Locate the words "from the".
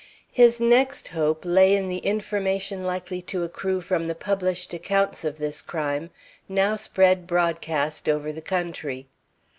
3.81-4.15